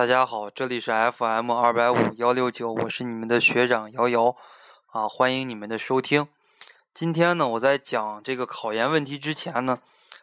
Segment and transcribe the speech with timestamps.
[0.00, 4.34] 大家好，这里是 FM 二百五幺六九，我是你们的学长瑶瑶
[4.92, 6.26] 啊，欢迎你们的收听。
[6.94, 9.78] 今天呢，我在讲这个考研问题之前呢，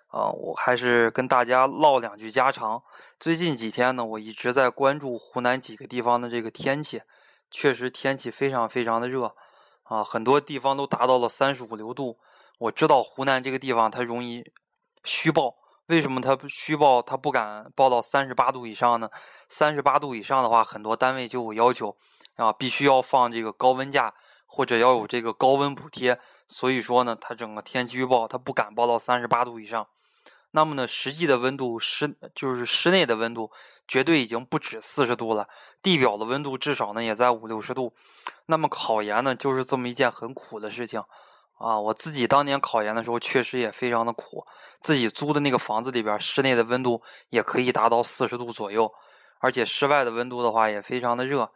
[0.08, 2.82] 啊，我还是跟大家唠两句家常。
[3.20, 7.04] 最近几天呢，我一直在关注湖南几个地方的这个天气，
[7.52, 9.36] 确实天气非常非常的热
[9.84, 12.18] 啊，很多地方都达到了三十五六度。
[12.58, 14.44] 我知道湖南这个地方它容易
[15.04, 15.54] 虚报。
[15.88, 17.02] 为什么他虚报？
[17.02, 19.10] 他不敢报到三十八度以上呢？
[19.48, 21.96] 三十八度以上的话，很多单位就有要求
[22.36, 24.14] 啊，必须要放这个高温假，
[24.46, 26.20] 或者要有这个高温补贴。
[26.46, 29.88] 所以说呢，他整个天气预报他不敢报到三十八度以上。
[30.52, 33.52] 那么呢，实际的温度室就是室内的温度，
[33.88, 35.48] 绝对已经不止四十度了。
[35.82, 37.94] 地表的温度至少呢也在五六十度。
[38.48, 41.02] 那么考研呢，就是这么一件很苦的事情。
[41.58, 44.46] 啊，我自己当年考研的时候确实也非常的苦，
[44.80, 48.92] 自己租的那个房子里边，室内的温度也可以达到四十度左右，
[49.40, 51.52] 而且室外的温度的话也非常的热。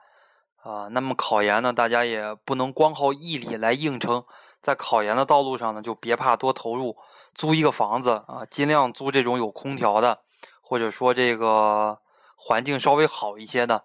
[0.64, 4.24] 啊，那么考研呢，大家也不能光靠毅力来硬撑，
[4.62, 6.96] 在考研的道路上呢，就别怕多投入，
[7.34, 10.20] 租一个房子啊，尽量租这种有空调的，
[10.62, 11.98] 或者说这个
[12.36, 13.84] 环境稍微好一些的，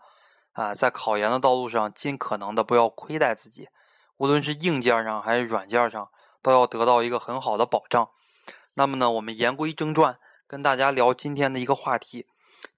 [0.53, 3.69] 啊，在考研的道路上尽可能的不要亏待自己。
[4.19, 6.09] 无论是硬件上还是软件上，
[6.42, 8.09] 都要得到一个很好的保障。
[8.75, 12.27] 那么呢，我们言归正传，跟大家聊今天的一个话题。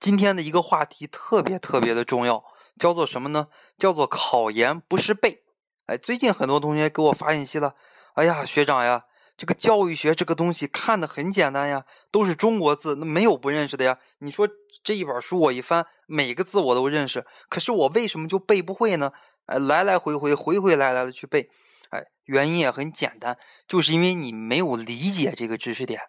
[0.01, 2.45] 今天的一个话题特别特别的重要，
[2.79, 3.49] 叫做什么呢？
[3.77, 5.45] 叫做考研不是背。
[5.87, 7.75] 哎，最近很多同学给我发信息了。
[8.15, 9.05] 哎呀，学长呀，
[9.37, 13.99] 这个教育学这个东西看的很简单呀，都是中国字，那没有不认识的呀。
[14.19, 14.49] 你说
[14.83, 19.13] 这一本书我一翻，每个字我都认识，可是我为什么就背不会呢？
[19.49, 21.49] 哎，来来回回，回回来来的去背，
[21.91, 26.03] 哎，原因也很简单，就是因为你没有理解这个知识点。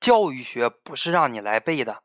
[0.00, 2.02] 教育学不是让你来背的，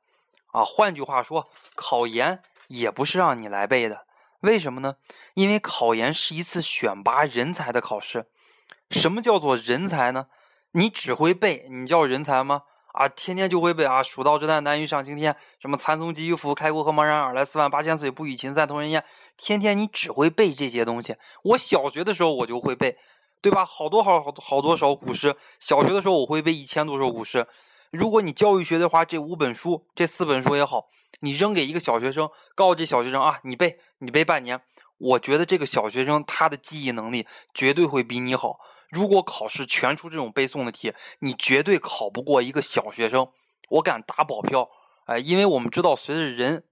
[0.47, 4.05] 啊，换句话说，考研也不是让你来背的。
[4.41, 4.95] 为什么呢？
[5.35, 8.27] 因为考研是一次选拔人才的考试。
[8.89, 10.27] 什么叫做人才呢？
[10.71, 12.63] 你只会背，你叫人才吗？
[12.93, 14.01] 啊，天天就会背啊！
[14.01, 15.35] 蜀道之难，难于上青天。
[15.59, 17.19] 什么蚕丛及鱼凫，开国何茫然？
[17.19, 19.03] 尔来四万八千岁，不与秦塞同人烟。
[19.37, 21.15] 天天你只会背这些东西。
[21.43, 22.97] 我小学的时候我就会背，
[23.41, 23.63] 对吧？
[23.63, 25.35] 好多好好多好多首古诗。
[25.59, 27.47] 小学的时候我会背一千多首古诗。
[27.91, 30.87] 如果你教育学的话，这五本书，这四本书也好，
[31.21, 34.61] 你扔给一个小学生，告诉这小学生啊，你背，你背半年，
[34.99, 38.59] 我觉得这个小学生他的记忆能力绝对会比你好。
[38.89, 43.29] 如果考试全出这种背诵的题，你绝对考不过一个小学生，
[43.69, 44.69] 我敢打保票。
[45.05, 46.63] 哎，因为我们知道，随着人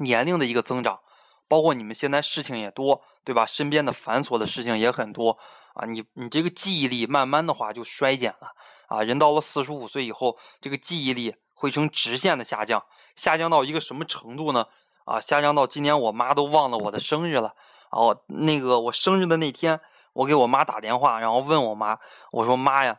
[0.00, 1.00] 年龄的一个增长，
[1.48, 3.44] 包括你们现在事情也多，对吧？
[3.44, 5.38] 身边的繁琐的事情也很多
[5.74, 8.52] 啊，你你这个记忆力慢慢的话就衰减了
[8.88, 9.02] 啊。
[9.02, 12.84] 人到了四十五岁以后，这个记忆力会呈直线的下降，
[13.14, 14.66] 下降到一个什么程度呢？
[15.06, 17.54] 啊，下降到今年我妈都忘了我的生日了。
[17.90, 19.80] 哦，那个我生日的那天。
[20.16, 21.98] 我给我妈打电话，然后问我妈
[22.32, 22.96] ：“我说妈呀，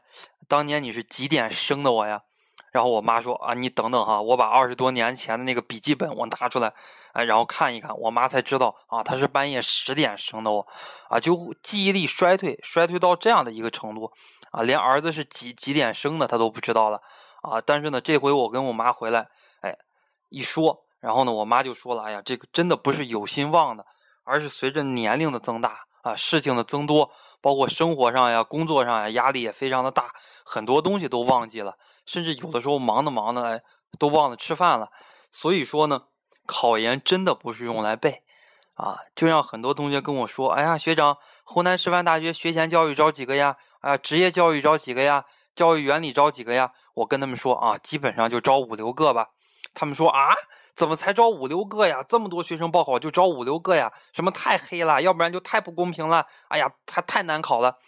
[0.47, 2.21] 当年你是几点生的我呀？”
[2.71, 6.71] 然后我妈说：“啊，你等等哈，我把二十多年前的那个笔记本我拿出来，
[7.13, 10.67] 哎，然后看一看。”我妈才知道啊，她是半夜十点生的我，
[11.09, 14.11] 啊，就记忆力衰退，衰退到这样的一个程度，
[14.51, 17.01] 啊，连儿子是几几点生的她都不知道了，
[17.41, 19.27] 啊，但是呢，这回我跟我妈回来，
[19.61, 19.75] 哎，
[20.29, 23.85] 一说，然后呢，我妈就说了：“哎呀，这个真的不是有心忘的，
[24.23, 30.11] 而是随着年龄的增大。”啊，事情的增多，包括生活上呀、工作上呀，压力也非常的大，
[30.45, 31.75] 很多东西都忘记了，
[32.05, 33.61] 甚至有的时候忙的忙的，哎，
[33.99, 34.87] 都忘了吃饭了。
[35.31, 36.03] 所以说呢，
[36.45, 38.23] 考研真的不是用来背，
[38.75, 43.57] 啊，就让很多同学跟我说，哎呀，学长，湖南师范大学学前教育招几个呀？
[43.81, 45.25] 啊，职业教育招几个呀？
[45.53, 46.71] 教育原理招几个呀？
[46.93, 49.31] 我跟他们说啊，基本上就招五六个吧。
[49.73, 50.33] 他们说啊。
[50.77, 52.05] 怎么才招五六个呀？
[52.07, 53.91] 这么多学生报考就招五六个呀？
[54.13, 55.01] 什么太黑了？
[55.01, 56.27] 要不然就太不公平了。
[56.49, 57.79] 哎呀，太太难考了。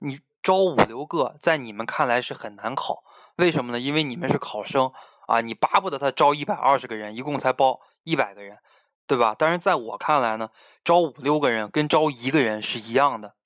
[0.00, 3.04] 你招五六个，在你们看来是很难考，
[3.36, 3.78] 为什么呢？
[3.78, 4.90] 因为你们是考生
[5.28, 8.58] 啊，你巴不得他招一百二十个人，一共才报一百个人，
[9.06, 9.36] 对吧？
[9.38, 10.50] 但是在我看来呢，
[10.82, 13.36] 招五六个人跟招一个人是一样的。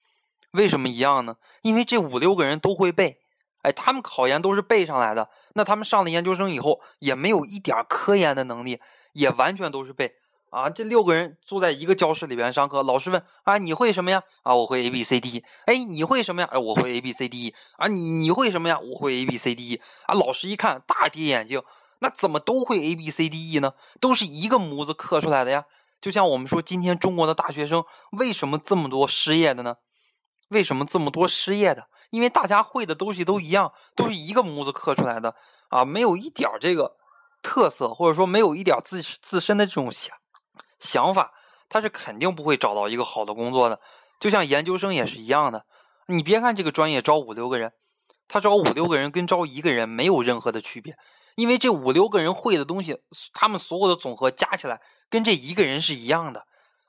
[0.52, 1.36] 为什么一样呢？
[1.60, 3.19] 因为这五六个人都会背。
[3.62, 8.80] 哎，他们考研都是背上来的，那他们上了研究生以后也没有一点科研的能力，
[9.12, 10.14] 也完全都是背
[10.50, 10.70] 啊。
[10.70, 14.22] 这六个人坐在一个教室里边上课，老师问啊，你会什么呀？
[14.42, 15.44] 啊，我会 A B C D E。
[15.66, 16.48] 哎，你会什么呀？
[16.50, 17.54] 哎，我会 A B C D E。
[17.76, 18.78] 啊，你你会什么呀？
[18.78, 19.80] 我会 A B C D E。
[20.06, 21.62] 啊，老师一看大跌眼镜，
[21.98, 23.74] 那怎么都会 A B C D E 呢？
[24.00, 25.66] 都是一个模子刻出来的呀。
[26.00, 29.76] 就像我们说，今天中国的大学生为什么这么多失业的呢？
[30.48, 31.88] 为什么这么多失业的？
[32.10, 35.34] 因为大家会的东西都一样，都是一个模子刻出来的
[35.68, 36.96] 啊，没有一点这个
[37.42, 40.16] 特色，或者说没有一点自自身的这种想
[40.78, 41.32] 想法，
[41.68, 43.80] 他是肯定不会找到一个好的工作的。
[44.18, 45.64] 就像研究生也是一样的，
[46.06, 47.72] 你别看这个专业招五六个人，
[48.28, 50.96] 他招五六个人跟招一个人没有任何的区别，
[51.36, 52.98] 因为这五六个人会的东西，
[53.32, 56.44] 他们所有的总和加起来跟这一个人是一样的，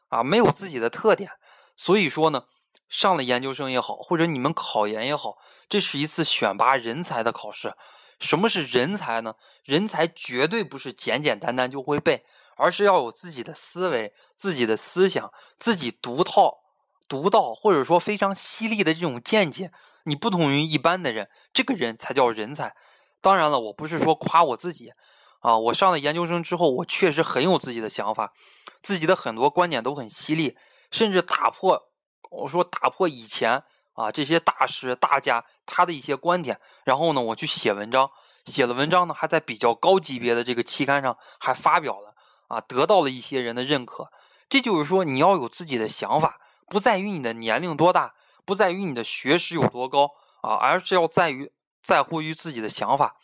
[0.10, 1.32] 啊，没有自己的特点。
[1.78, 2.44] 所以说呢，
[2.92, 5.38] 上了研究生也好，或者你们考研也好，
[5.70, 7.74] 这是一次选拔人才的考试。
[8.20, 9.36] 什么是人才呢？
[9.64, 12.26] 人才绝对不是简简单单就会背，
[12.58, 16.60] 而是要有自己的思维、自己的思想、自己独套。
[17.08, 19.72] 独到或者说非常犀利的这种见解，
[20.04, 22.76] 你不同于一般的人，这个人才叫人才。
[23.20, 24.92] 当然了，我不是说夸我自己
[25.40, 28.34] 啊，我上了研究生之后，我确实很有自己的想法，
[28.82, 30.58] 自己的很多观点都很犀利，
[30.90, 31.91] 甚至打破
[32.30, 33.64] 我说打破以前
[33.94, 38.10] 啊这些大师大家他的一些观点，然后呢，我去写文章，
[38.46, 42.14] 写了文章呢，还在比较高级别的这个期刊上还发表了
[42.48, 44.12] 啊，得到了一些人的认可。
[44.50, 46.40] 这就是说，你要有自己的想法。
[46.68, 48.14] 不在于你的年龄多大，
[48.46, 51.52] 不在于你的学识有多高啊，而是要在于
[51.84, 53.18] 在乎于自己的想法。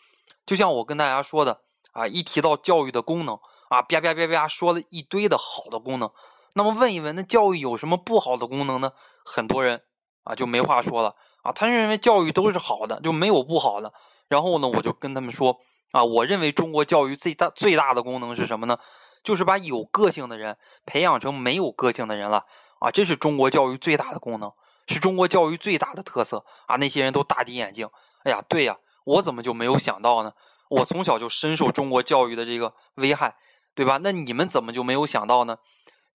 [0.45, 1.61] 就像我跟大家说的
[1.93, 3.39] 啊，一提到教育的功能
[3.69, 6.11] 啊，啪啪啪啪说了一堆的好的功能。
[6.57, 8.91] 那么问一问，那教育有什么不好的功能呢？
[9.23, 9.83] 很多人
[10.23, 13.93] 啊就没话说了啊，他认为教育都是好的，就没有不好的。
[14.27, 15.59] 然后呢，我就跟他们说
[15.91, 18.79] 啊，我认为中国教育最大最大的功能是什么呢？
[19.23, 22.45] 就是把有个性的人培养成没有个性的人了。
[22.79, 24.51] 啊，这是中国教育最大的功能，
[24.87, 26.75] 是中国教育最大的特色啊！
[26.77, 27.87] 那些人都大跌眼镜。
[28.23, 30.33] 哎呀，对呀，我怎么就没有想到呢？
[30.69, 33.35] 我从小就深受中国教育的这个危害，
[33.73, 33.99] 对吧？
[34.01, 35.57] 那你们怎么就没有想到呢？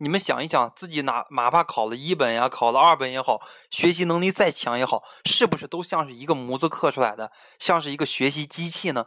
[0.02, 3.40] 你们想一想，自己哪哪怕考了一本呀，考了二本也好，
[3.70, 9.06] 学习能力再强也好，是不是都像是一个模子刻出来的，像是一个学习机器呢？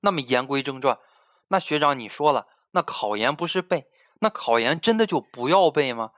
[0.00, 0.98] 那么言归正传，
[1.48, 3.86] 那学长你说了，那考研不是背，
[4.20, 6.10] 那考研真的就不要背吗？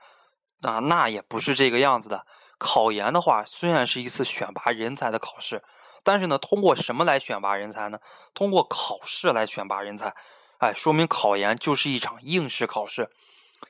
[0.63, 2.25] 啊，那也不是这个样子的。
[2.57, 5.63] 考研的话，虽然是一次选拔人才的考试，
[6.03, 7.99] 但是呢，通过什么来选拔人才呢？
[8.33, 10.13] 通过考试来选拔人才。
[10.57, 13.09] 哎，说明考研就是一场应试考试，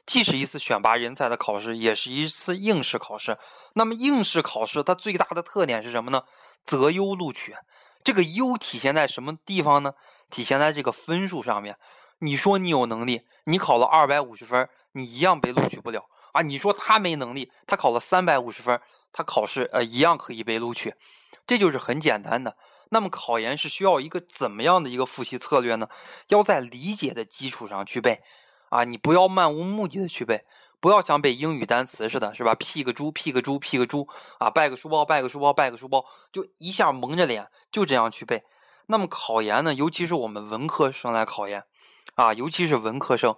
[0.05, 3.37] 既是一次选拔人才的考试，也是一次应试考试。
[3.73, 6.23] 那么应试考试它最大的特点是什么呢？
[6.63, 7.55] 择优录取。
[8.03, 9.93] 这个优体现在什么地方呢？
[10.29, 11.77] 体现在这个分数上面。
[12.19, 16.05] 你说你有能力，你考了二百五十分，你一样被录取不了。
[16.33, 18.79] 啊，你说他没能力，他考了三百五十分，
[19.11, 20.93] 他考试呃一样可以被录取，
[21.47, 22.55] 这就是很简单的。
[22.89, 25.87] 那么考研是需要一个怎么样的一个复习策略呢？
[26.27, 28.21] 要在理解的基础上去背，
[28.71, 30.45] 啊，你不要漫无目的的去背，
[30.79, 32.55] 不要像背英语单词似的，是吧？
[32.55, 34.07] 屁个猪，屁个猪，屁个猪，
[34.39, 38.43] 啊，拜个书包，拜个书包，拜个书包，就一下蒙着脸就这样去背。
[38.87, 41.65] 那么考研呢，尤其是我们文科生来考研，
[42.15, 43.35] 啊，尤其是文科生。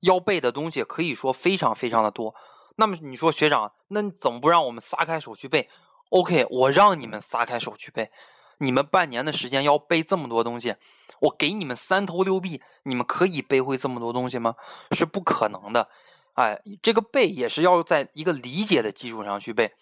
[0.00, 2.32] 要背的东西可以说非常非常的多。
[2.76, 5.68] 那么你说学长，那你怎么不让我们撒开手去背
[6.10, 8.12] ？OK，我让你们撒开手去背。
[8.58, 10.76] 你们半年的时间要背这么多东西，
[11.20, 14.54] 我给你们三头六臂，你们可以背会这么多东西吗？
[14.92, 15.88] 是不可能的。
[16.34, 19.74] 哎，这个背也是要在一个理解的基础上去背。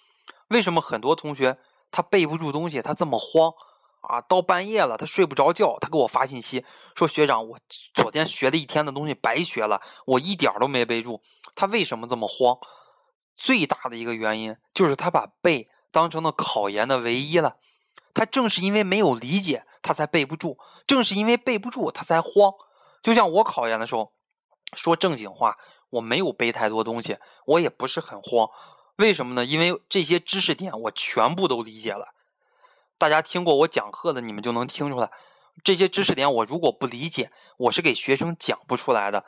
[0.49, 1.59] 为什么很多同学
[1.91, 3.53] 他背不住东西，他这么慌？
[4.03, 6.65] 啊，到半夜了，他睡不着觉，他给我发信息
[6.95, 7.59] 说：“学长，我
[7.93, 11.21] 昨天学了一天的东西白学了，我一点都没背住。”
[11.57, 12.57] 他为什么这么慌？
[13.35, 17.57] 最大的一个原因就是他把背当成了考研的唯一了。
[18.17, 20.57] 他正是因为没有理解，他才背不住；
[20.87, 22.55] 正是因为背不住，他才慌。
[23.03, 24.15] 就像我考研的时候，
[24.73, 25.59] 说正经话，
[25.91, 28.49] 我没有背太多东西，我也不是很慌。
[28.97, 29.45] 为什么呢？
[29.45, 32.15] 因为这些知识点我全部都理解了。
[32.97, 35.11] 大家听过我讲课的，你们就能听出来，
[35.63, 39.27] 这些知识点我如果不理解，我是给学生讲不出来的。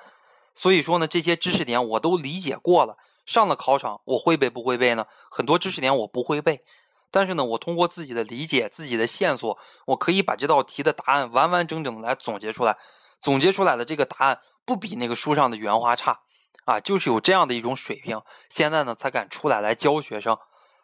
[0.54, 5.06] 所以说呢，这些知识点我都理解过了，上了考场，我会背不会背呢？
[5.30, 6.62] 很多知识点我不会背，
[7.10, 12.76] 但是呢，我通过自己的理解、自己的线索，我可以把这道题的答案完完整整的来总结出来。
[13.20, 16.20] 总结出来的这个答案不比那个书上的原话差
[16.64, 20.38] 啊，就是有这样的一种水平，现在呢才敢出来来教学生。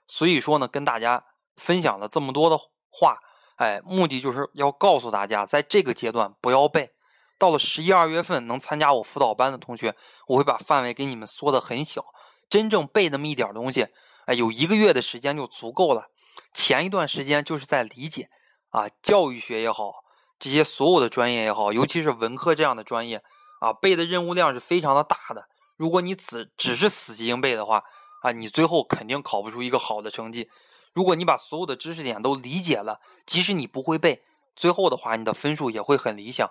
[0.06, 1.24] 所以说呢，跟大家
[1.56, 2.58] 分享了这么多的。
[2.96, 3.18] 话，
[3.56, 6.92] 哎，目的就是要告诉大家，在这个阶段不要背。
[7.40, 9.96] 到了十一二月份能参加我辅导班的同学，
[10.28, 12.04] 我会把范围给你们缩的很小，
[12.48, 13.88] 真正背那么一点东西，
[14.26, 16.06] 哎，有一个月的时间就足够了。
[16.52, 18.28] 前一段时间就是在理解
[18.70, 19.92] 啊，教育学也好，
[20.38, 23.22] 这些所有的专业也好，尤其是文科这样的专业
[23.60, 25.48] 啊，背的任务量是非常的大的。
[25.76, 27.82] 如果你只只是死记硬背的话，
[28.22, 30.48] 啊，你最后肯定考不出一个好的成绩。
[30.92, 34.22] 如果你把所有的知识点都理解了，即使你不会背，
[34.54, 36.48] 最后的话你的分数也会很理想。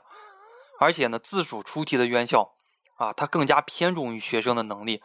[0.79, 2.53] 而且呢，自主出题的院校，
[2.97, 5.01] 啊，它更加偏重于学生的能力。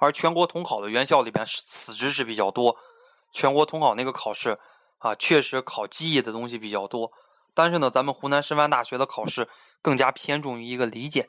[0.00, 2.76] 而全国统考的院校里边死知识比较多，
[3.32, 4.58] 全国统考那个考试
[4.98, 7.12] 啊，确实考记忆的东西比较多。
[7.54, 9.48] 但是呢，咱们湖南师范大学的考试
[9.82, 11.28] 更加偏重于一个理解。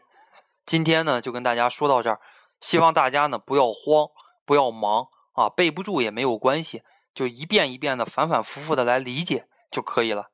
[0.66, 2.20] 今天呢，就跟大家说到这儿，
[2.60, 4.08] 希望大家呢不要慌，
[4.46, 10.30] 不要忙啊，背不住也没有关系，就一遍一遍的反反复复的来理解就可以了。